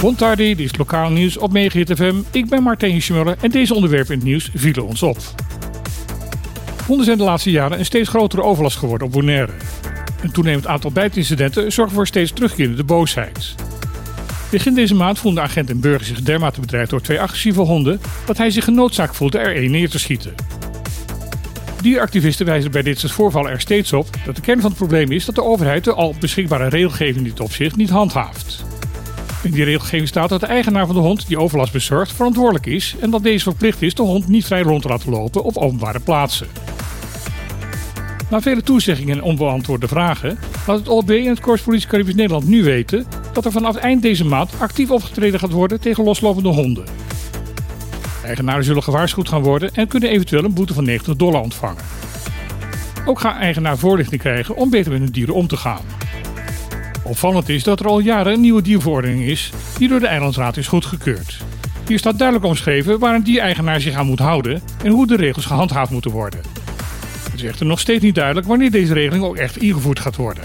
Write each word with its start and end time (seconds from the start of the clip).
Bontardi, 0.00 0.54
dit 0.54 0.72
is 0.72 0.76
lokaal 0.76 1.10
nieuws 1.10 1.36
op 1.36 1.52
Megahit 1.52 1.92
FM. 1.96 2.14
Ik 2.30 2.48
ben 2.48 2.62
Martijn 2.62 3.02
Schmuller 3.02 3.36
en 3.40 3.50
deze 3.50 3.74
onderwerpen 3.74 4.12
in 4.12 4.18
het 4.18 4.28
nieuws 4.28 4.50
vielen 4.54 4.86
ons 4.86 5.02
op. 5.02 5.18
Honden 6.86 7.04
zijn 7.04 7.18
de 7.18 7.24
laatste 7.24 7.50
jaren 7.50 7.78
een 7.78 7.84
steeds 7.84 8.08
grotere 8.08 8.42
overlast 8.42 8.76
geworden 8.76 9.06
op 9.06 9.12
Bonaire. 9.12 9.52
Een 10.22 10.32
toenemend 10.32 10.66
aantal 10.66 10.90
bijtincidenten 10.90 11.72
zorgt 11.72 11.92
voor 11.92 12.06
steeds 12.06 12.32
terugkerende 12.32 12.84
boosheid. 12.84 13.54
Begin 14.50 14.74
deze 14.74 14.94
maand 14.94 15.18
voelde 15.18 15.40
agent 15.40 15.70
in 15.70 15.80
Burger 15.80 16.06
zich 16.06 16.22
dermate 16.22 16.60
bedreigd 16.60 16.90
door 16.90 17.00
twee 17.00 17.20
agressieve 17.20 17.60
honden 17.60 18.00
dat 18.26 18.36
hij 18.36 18.50
zich 18.50 18.64
genoodzaakt 18.64 19.16
voelde 19.16 19.38
er 19.38 19.56
één 19.56 19.70
neer 19.70 19.90
te 19.90 19.98
schieten. 19.98 20.34
Dieractivisten 21.82 22.46
wijzen 22.46 22.70
bij 22.70 22.82
dit 22.82 22.98
soort 22.98 23.12
voorvallen 23.12 23.50
er 23.50 23.60
steeds 23.60 23.92
op 23.92 24.06
dat 24.24 24.36
de 24.36 24.42
kern 24.42 24.60
van 24.60 24.70
het 24.70 24.78
probleem 24.78 25.10
is 25.10 25.24
dat 25.24 25.34
de 25.34 25.42
overheid 25.42 25.84
de 25.84 25.92
al 25.92 26.14
beschikbare 26.20 26.68
regelgeving 26.68 27.16
in 27.16 27.24
dit 27.24 27.40
opzicht 27.40 27.76
niet 27.76 27.90
handhaaft. 27.90 28.64
In 29.42 29.50
die 29.50 29.64
regelgeving 29.64 30.08
staat 30.08 30.28
dat 30.28 30.40
de 30.40 30.46
eigenaar 30.46 30.86
van 30.86 30.94
de 30.94 31.00
hond 31.00 31.26
die 31.28 31.38
overlast 31.38 31.72
bezorgt 31.72 32.12
verantwoordelijk 32.12 32.66
is 32.66 32.94
en 33.00 33.10
dat 33.10 33.22
deze 33.22 33.42
verplicht 33.42 33.82
is 33.82 33.94
de 33.94 34.02
hond 34.02 34.28
niet 34.28 34.44
vrij 34.44 34.62
rond 34.62 34.82
te 34.82 34.88
laten 34.88 35.10
lopen 35.10 35.44
op 35.44 35.56
openbare 35.56 36.00
plaatsen. 36.00 36.46
Na 38.30 38.40
vele 38.40 38.62
toezeggingen 38.62 39.16
en 39.16 39.22
onbeantwoorde 39.22 39.88
vragen 39.88 40.38
laat 40.66 40.78
het 40.78 40.88
OLB 40.88 41.10
en 41.10 41.26
het 41.26 41.40
Korps 41.40 41.62
Politie 41.62 41.88
Caribisch 41.88 42.14
Nederland 42.14 42.48
nu 42.48 42.64
weten 42.64 43.06
dat 43.32 43.44
er 43.44 43.52
vanaf 43.52 43.76
eind 43.76 44.02
deze 44.02 44.24
maand 44.24 44.50
actief 44.58 44.90
opgetreden 44.90 45.40
gaat 45.40 45.52
worden 45.52 45.80
tegen 45.80 46.04
loslopende 46.04 46.48
honden. 46.48 47.01
Eigenaren 48.24 48.64
zullen 48.64 48.82
gewaarschuwd 48.82 49.28
gaan 49.28 49.42
worden 49.42 49.74
en 49.74 49.88
kunnen 49.88 50.10
eventueel 50.10 50.44
een 50.44 50.54
boete 50.54 50.74
van 50.74 50.84
90 50.84 51.16
dollar 51.16 51.42
ontvangen. 51.42 51.82
Ook 53.06 53.20
gaan 53.20 53.36
eigenaar 53.36 53.78
voorlichting 53.78 54.20
krijgen 54.20 54.56
om 54.56 54.70
beter 54.70 54.92
met 54.92 55.00
hun 55.00 55.12
dieren 55.12 55.34
om 55.34 55.46
te 55.46 55.56
gaan. 55.56 55.80
Opvallend 57.04 57.48
is 57.48 57.62
dat 57.62 57.80
er 57.80 57.86
al 57.86 57.98
jaren 57.98 58.32
een 58.32 58.40
nieuwe 58.40 58.62
dierverordening 58.62 59.22
is 59.22 59.52
die 59.78 59.88
door 59.88 60.00
de 60.00 60.06
Eilandsraad 60.06 60.56
is 60.56 60.66
goedgekeurd. 60.66 61.36
Hier 61.86 61.98
staat 61.98 62.18
duidelijk 62.18 62.48
omschreven 62.48 62.98
waar 62.98 63.14
een 63.14 63.22
diereigenaar 63.22 63.80
zich 63.80 63.94
aan 63.94 64.06
moet 64.06 64.18
houden 64.18 64.62
en 64.84 64.90
hoe 64.90 65.06
de 65.06 65.16
regels 65.16 65.44
gehandhaafd 65.44 65.90
moeten 65.90 66.10
worden. 66.10 66.40
Het 67.22 67.34
is 67.34 67.42
echter 67.42 67.66
nog 67.66 67.80
steeds 67.80 68.02
niet 68.02 68.14
duidelijk 68.14 68.46
wanneer 68.46 68.70
deze 68.70 68.94
regeling 68.94 69.24
ook 69.24 69.36
echt 69.36 69.56
ingevoerd 69.56 70.00
gaat 70.00 70.16
worden. 70.16 70.44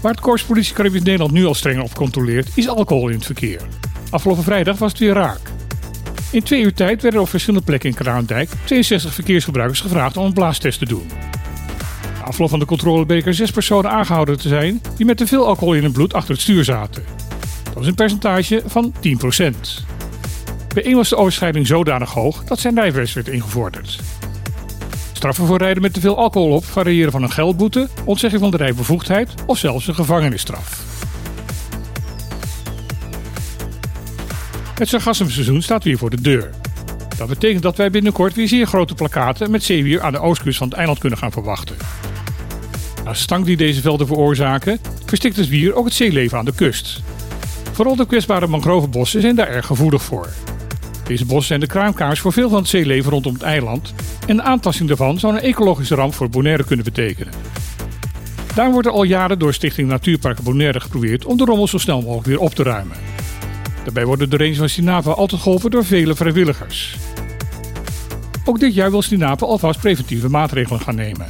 Waar 0.00 0.12
het 0.12 0.20
Korps 0.20 0.42
Politie 0.42 0.90
Nederland 0.90 1.32
nu 1.32 1.46
al 1.46 1.54
strenger 1.54 1.82
op 1.82 1.94
controleert, 1.94 2.48
is 2.54 2.68
alcohol 2.68 3.08
in 3.08 3.14
het 3.14 3.26
verkeer. 3.26 3.60
Afgelopen 4.10 4.44
vrijdag 4.44 4.78
was 4.78 4.90
het 4.90 5.00
weer 5.00 5.12
raak. 5.12 5.40
In 6.30 6.42
twee 6.42 6.62
uur 6.62 6.74
tijd 6.74 7.02
werden 7.02 7.20
er 7.20 7.26
op 7.26 7.28
verschillende 7.28 7.64
plekken 7.64 7.88
in 7.90 7.94
Kraandijk 7.94 8.50
62 8.64 9.14
verkeersgebruikers 9.14 9.80
gevraagd 9.80 10.16
om 10.16 10.24
een 10.24 10.32
blaastest 10.32 10.78
te 10.78 10.84
doen. 10.84 11.06
Na 12.18 12.24
afloop 12.24 12.48
van 12.48 12.58
de 12.58 12.64
controle 12.64 13.06
bleken 13.06 13.34
zes 13.34 13.50
personen 13.50 13.90
aangehouden 13.90 14.38
te 14.38 14.48
zijn 14.48 14.82
die 14.96 15.06
met 15.06 15.16
te 15.16 15.26
veel 15.26 15.46
alcohol 15.46 15.74
in 15.74 15.82
hun 15.82 15.92
bloed 15.92 16.14
achter 16.14 16.32
het 16.32 16.42
stuur 16.42 16.64
zaten. 16.64 17.04
Dat 17.64 17.74
was 17.74 17.86
een 17.86 17.94
percentage 17.94 18.62
van 18.66 18.94
10%. 18.94 18.98
Bij 20.74 20.84
één 20.84 20.96
was 20.96 21.08
de 21.08 21.16
overschrijding 21.16 21.66
zodanig 21.66 22.10
hoog 22.10 22.44
dat 22.44 22.58
zijn 22.58 22.74
rijbewijs 22.74 23.12
werd 23.12 23.28
ingevorderd. 23.28 23.98
Straffen 25.12 25.46
voor 25.46 25.58
rijden 25.58 25.82
met 25.82 25.92
te 25.92 26.00
veel 26.00 26.16
alcohol 26.16 26.54
op 26.54 26.64
variëren 26.64 27.12
van 27.12 27.22
een 27.22 27.32
geldboete, 27.32 27.88
ontzegging 28.04 28.40
van 28.40 28.50
de 28.50 28.56
rijbevoegdheid 28.56 29.34
of 29.46 29.58
zelfs 29.58 29.86
een 29.86 29.94
gevangenisstraf. 29.94 30.97
Het 34.78 34.88
sargassumseizoen 34.88 35.62
staat 35.62 35.84
weer 35.84 35.98
voor 35.98 36.10
de 36.10 36.20
deur. 36.20 36.50
Dat 37.16 37.28
betekent 37.28 37.62
dat 37.62 37.76
wij 37.76 37.90
binnenkort 37.90 38.34
weer 38.34 38.48
zeer 38.48 38.66
grote 38.66 38.94
plakaten 38.94 39.50
met 39.50 39.62
zeewier 39.62 40.02
aan 40.02 40.12
de 40.12 40.20
oostkust 40.20 40.58
van 40.58 40.68
het 40.68 40.76
eiland 40.76 40.98
kunnen 40.98 41.18
gaan 41.18 41.32
verwachten. 41.32 41.76
De 43.04 43.14
stank 43.14 43.46
die 43.46 43.56
deze 43.56 43.80
velden 43.80 44.06
veroorzaken, 44.06 44.80
verstikt 45.06 45.36
het 45.36 45.46
zwier 45.46 45.74
ook 45.74 45.84
het 45.84 45.94
zeeleven 45.94 46.38
aan 46.38 46.44
de 46.44 46.54
kust. 46.54 47.00
Vooral 47.72 47.96
de 47.96 48.06
kwetsbare 48.06 48.46
mangrovenbossen 48.46 49.20
zijn 49.20 49.36
daar 49.36 49.48
erg 49.48 49.66
gevoelig 49.66 50.02
voor. 50.02 50.28
Deze 51.04 51.24
bossen 51.24 51.46
zijn 51.46 51.60
de 51.60 51.66
kraamkaars 51.66 52.20
voor 52.20 52.32
veel 52.32 52.48
van 52.48 52.58
het 52.58 52.68
zeeleven 52.68 53.10
rondom 53.10 53.32
het 53.32 53.42
eiland 53.42 53.94
en 54.26 54.36
de 54.36 54.42
aantasting 54.42 54.88
daarvan 54.88 55.18
zou 55.18 55.34
een 55.34 55.40
ecologische 55.40 55.94
ramp 55.94 56.14
voor 56.14 56.30
Bonaire 56.30 56.64
kunnen 56.64 56.84
betekenen. 56.84 57.32
Daar 58.54 58.70
wordt 58.70 58.86
er 58.86 58.92
al 58.92 59.02
jaren 59.02 59.38
door 59.38 59.54
Stichting 59.54 59.88
Natuurparken 59.88 60.44
Bonaire 60.44 60.80
geprobeerd 60.80 61.24
om 61.24 61.36
de 61.36 61.44
rommel 61.44 61.68
zo 61.68 61.78
snel 61.78 62.02
mogelijk 62.02 62.26
weer 62.26 62.40
op 62.40 62.54
te 62.54 62.62
ruimen. 62.62 63.17
Daarbij 63.84 64.04
worden 64.04 64.30
de 64.30 64.36
range 64.36 64.54
van 64.54 64.68
Sinapa 64.68 65.10
altijd 65.10 65.40
geholpen 65.40 65.70
door 65.70 65.84
vele 65.84 66.14
vrijwilligers. 66.14 66.96
Ook 68.44 68.60
dit 68.60 68.74
jaar 68.74 68.90
wil 68.90 69.02
Sinapa 69.02 69.46
alvast 69.46 69.80
preventieve 69.80 70.28
maatregelen 70.28 70.80
gaan 70.80 70.94
nemen. 70.94 71.26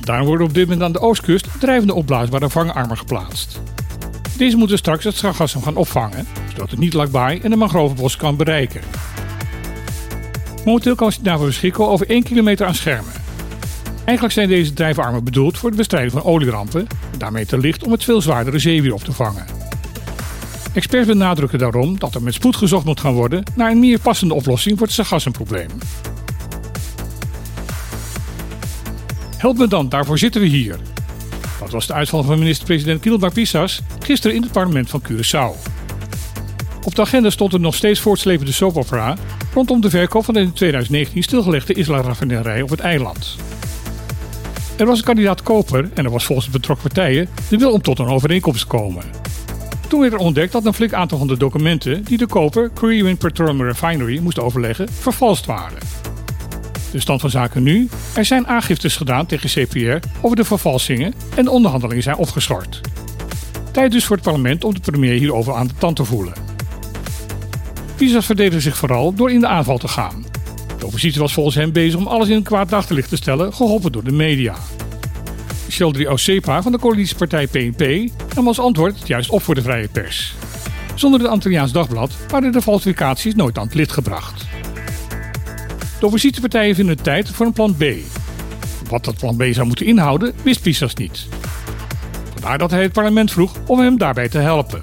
Daarom 0.00 0.26
worden 0.26 0.46
op 0.46 0.54
dit 0.54 0.64
moment 0.64 0.82
aan 0.82 0.92
de 0.92 1.00
oostkust 1.00 1.48
drijvende 1.60 1.94
opblaasbare 1.94 2.50
vangarmen 2.50 2.98
geplaatst. 2.98 3.60
Deze 4.36 4.56
moeten 4.56 4.78
straks 4.78 5.04
het 5.04 5.16
sargassum 5.16 5.62
gaan 5.62 5.76
opvangen, 5.76 6.26
zodat 6.52 6.70
het 6.70 6.78
niet 6.78 6.92
lakbaai 6.92 7.40
en 7.40 7.50
de 7.50 7.56
mangrovenbos 7.56 8.16
kan 8.16 8.36
bereiken. 8.36 8.80
Momenteel 10.64 10.94
kan 10.94 11.12
Sinapa 11.12 11.44
beschikken 11.44 11.88
over 11.88 12.08
1 12.08 12.22
kilometer 12.22 12.66
aan 12.66 12.74
schermen. 12.74 13.12
Eigenlijk 14.04 14.32
zijn 14.34 14.48
deze 14.48 14.72
drijfarmen 14.72 15.24
bedoeld 15.24 15.58
voor 15.58 15.70
de 15.70 15.76
bestrijding 15.76 16.12
van 16.12 16.24
olierampen 16.24 16.86
en 17.12 17.18
daarmee 17.18 17.46
te 17.46 17.58
licht 17.58 17.84
om 17.84 17.92
het 17.92 18.04
veel 18.04 18.20
zwaardere 18.20 18.58
zeewier 18.58 18.94
op 18.94 19.04
te 19.04 19.12
vangen. 19.12 19.61
Experts 20.72 21.06
benadrukken 21.06 21.58
daarom 21.58 21.98
dat 21.98 22.14
er 22.14 22.22
met 22.22 22.34
spoed 22.34 22.56
gezocht 22.56 22.84
moet 22.84 23.00
gaan 23.00 23.12
worden 23.12 23.42
naar 23.54 23.70
een 23.70 23.80
meer 23.80 23.98
passende 23.98 24.34
oplossing 24.34 24.78
voor 24.78 24.86
het 24.86 24.96
sargassenprobleem. 24.96 25.68
Help 29.36 29.58
me 29.58 29.68
dan, 29.68 29.88
daarvoor 29.88 30.18
zitten 30.18 30.40
we 30.40 30.46
hier. 30.46 30.76
Dat 31.60 31.70
was 31.70 31.86
de 31.86 31.92
uitval 31.92 32.22
van 32.22 32.38
minister-president 32.38 33.00
Kilbar 33.00 33.32
Pissas 33.32 33.80
gisteren 33.98 34.36
in 34.36 34.42
het 34.42 34.52
parlement 34.52 34.90
van 34.90 35.02
Curaçao. 35.02 35.70
Op 36.84 36.94
de 36.94 37.02
agenda 37.02 37.30
stond 37.30 37.52
er 37.52 37.60
nog 37.60 37.74
steeds 37.74 38.00
voortslepende 38.00 38.52
soapopera 38.52 39.16
rondom 39.54 39.80
de 39.80 39.90
verkoop 39.90 40.24
van 40.24 40.34
de 40.34 40.40
in 40.40 40.52
2019 40.52 41.22
stilgelegde 41.22 41.74
Isla-raffinerij 41.74 42.62
op 42.62 42.70
het 42.70 42.80
eiland. 42.80 43.36
Er 44.76 44.86
was 44.86 44.98
een 44.98 45.04
kandidaat 45.04 45.42
koper 45.42 45.90
en 45.94 46.04
er 46.04 46.10
was 46.10 46.24
volgens 46.24 46.46
de 46.46 46.52
betrokken 46.52 46.86
partijen 46.92 47.28
de 47.48 47.56
wil 47.56 47.72
om 47.72 47.82
tot 47.82 47.98
een 47.98 48.06
overeenkomst 48.06 48.60
te 48.60 48.66
komen. 48.66 49.04
Toen 49.92 50.00
werd 50.00 50.12
er 50.12 50.18
ontdekt 50.18 50.52
dat 50.52 50.64
een 50.64 50.74
flink 50.74 50.92
aantal 50.92 51.18
van 51.18 51.26
de 51.26 51.36
documenten 51.36 52.04
die 52.04 52.18
de 52.18 52.26
koper 52.26 52.70
Korean 52.70 53.16
Petroleum 53.16 53.62
Refinery 53.62 54.18
moest 54.18 54.38
overleggen 54.38 54.88
vervalst 54.88 55.46
waren. 55.46 55.78
De 56.92 57.00
stand 57.00 57.20
van 57.20 57.30
zaken 57.30 57.62
nu? 57.62 57.88
Er 58.14 58.24
zijn 58.24 58.46
aangiftes 58.46 58.96
gedaan 58.96 59.26
tegen 59.26 59.48
CPR 59.48 60.08
over 60.20 60.36
de 60.36 60.44
vervalsingen 60.44 61.14
en 61.34 61.44
de 61.44 61.50
onderhandelingen 61.50 62.02
zijn 62.02 62.16
opgeschort. 62.16 62.80
Tijd 63.72 63.92
dus 63.92 64.04
voor 64.04 64.16
het 64.16 64.24
parlement 64.24 64.64
om 64.64 64.74
de 64.74 64.80
premier 64.80 65.18
hierover 65.18 65.54
aan 65.54 65.66
de 65.66 65.74
tand 65.78 65.96
te 65.96 66.04
voelen. 66.04 66.34
Pisas 67.96 68.26
verdedigde 68.26 68.60
zich 68.60 68.76
vooral 68.76 69.14
door 69.14 69.30
in 69.30 69.40
de 69.40 69.46
aanval 69.46 69.78
te 69.78 69.88
gaan. 69.88 70.24
De 70.78 70.86
oppositie 70.86 71.20
was 71.20 71.32
volgens 71.32 71.56
hem 71.56 71.72
bezig 71.72 71.98
om 71.98 72.06
alles 72.06 72.28
in 72.28 72.36
een 72.36 72.42
kwaad 72.42 72.68
daglicht 72.68 73.08
te 73.08 73.16
stellen, 73.16 73.54
geholpen 73.54 73.92
door 73.92 74.04
de 74.04 74.12
media. 74.12 74.54
Sheldry 75.72 76.06
Osepa 76.06 76.62
van 76.62 76.72
de 76.72 76.78
coalitiepartij 76.78 77.46
PNP 77.46 78.10
nam 78.34 78.46
als 78.46 78.58
antwoord 78.60 79.08
juist 79.08 79.30
op 79.30 79.42
voor 79.42 79.54
de 79.54 79.62
vrije 79.62 79.88
pers. 79.88 80.34
Zonder 80.94 81.20
het 81.20 81.28
Antilliaans 81.28 81.72
Dagblad 81.72 82.12
waren 82.28 82.52
de 82.52 82.62
falsificaties 82.62 83.34
nooit 83.34 83.58
aan 83.58 83.64
het 83.64 83.74
licht 83.74 83.92
gebracht. 83.92 84.46
De 86.00 86.06
oppositiepartijen 86.06 86.74
vinden 86.74 86.94
het 86.94 87.04
tijd 87.04 87.30
voor 87.30 87.46
een 87.46 87.52
plan 87.52 87.76
B. 87.76 87.84
Wat 88.88 89.04
dat 89.04 89.18
plan 89.18 89.36
B 89.36 89.44
zou 89.50 89.66
moeten 89.66 89.86
inhouden, 89.86 90.34
wist 90.42 90.62
Pisas 90.62 90.94
niet. 90.94 91.26
Vandaar 92.32 92.58
dat 92.58 92.70
hij 92.70 92.82
het 92.82 92.92
parlement 92.92 93.32
vroeg 93.32 93.52
om 93.66 93.78
hem 93.78 93.98
daarbij 93.98 94.28
te 94.28 94.38
helpen. 94.38 94.80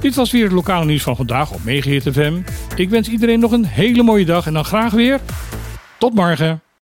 Dit 0.00 0.14
was 0.14 0.30
weer 0.30 0.44
het 0.44 0.52
lokale 0.52 0.84
nieuws 0.84 1.02
van 1.02 1.16
vandaag 1.16 1.52
op 1.52 1.64
Megahit 1.64 2.02
FM. 2.12 2.40
Ik 2.76 2.90
wens 2.90 3.08
iedereen 3.08 3.40
nog 3.40 3.52
een 3.52 3.64
hele 3.64 4.02
mooie 4.02 4.24
dag 4.24 4.46
en 4.46 4.52
dan 4.52 4.64
graag 4.64 4.92
weer 4.92 5.20
tot 5.98 6.14
morgen. 6.14 6.62